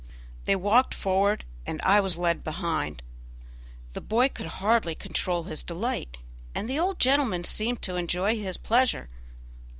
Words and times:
They 0.45 0.55
walked 0.55 0.95
forward, 0.95 1.45
and 1.63 1.79
I 1.83 1.99
was 1.99 2.17
led 2.17 2.43
behind. 2.43 3.03
The 3.93 4.01
boy 4.01 4.29
could 4.29 4.47
hardly 4.47 4.95
control 4.95 5.43
his 5.43 5.61
delight, 5.61 6.17
and 6.55 6.67
the 6.67 6.79
old 6.79 6.97
gentleman 6.97 7.43
seemed 7.43 7.83
to 7.83 7.97
enjoy 7.97 8.35
his 8.35 8.57
pleasure. 8.57 9.11